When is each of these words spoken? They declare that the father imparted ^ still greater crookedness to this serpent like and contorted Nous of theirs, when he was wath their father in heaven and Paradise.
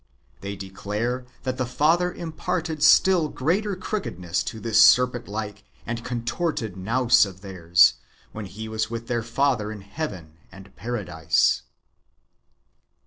They 0.39 0.55
declare 0.55 1.27
that 1.43 1.57
the 1.59 1.65
father 1.67 2.11
imparted 2.11 2.79
^ 2.79 2.81
still 2.81 3.29
greater 3.29 3.75
crookedness 3.75 4.41
to 4.45 4.59
this 4.59 4.81
serpent 4.81 5.27
like 5.27 5.63
and 5.85 6.03
contorted 6.03 6.75
Nous 6.75 7.23
of 7.23 7.41
theirs, 7.41 7.93
when 8.31 8.45
he 8.47 8.67
was 8.67 8.89
wath 8.89 9.05
their 9.05 9.21
father 9.21 9.71
in 9.71 9.81
heaven 9.81 10.37
and 10.51 10.75
Paradise. 10.75 11.61